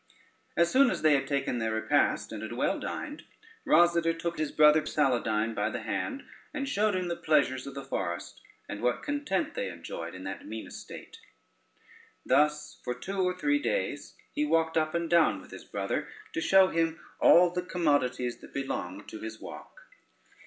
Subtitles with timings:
[0.57, 3.23] As soon as they had taken their repast, and had well dined,
[3.67, 6.23] Rosader took his brother Saladyne by the hand,
[6.55, 10.47] and showed him the pleasures of the forest, and what content they enjoyed in that
[10.47, 11.19] mean estate.
[12.25, 16.41] Thus for two or three days he walked up and down with his brother to
[16.41, 19.81] show him all the commodities that belonged to his walk.